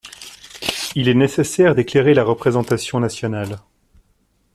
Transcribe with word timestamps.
Il 0.95 1.07
est 1.09 1.13
nécessaire 1.13 1.75
d’éclairer 1.75 2.15
la 2.15 2.23
représentation 2.23 2.99
nationale. 2.99 3.59